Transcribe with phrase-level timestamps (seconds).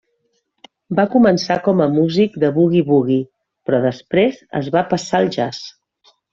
[0.99, 3.21] Va començar com a músic de boogie-woogie
[3.69, 5.65] però després es va passar al jazz.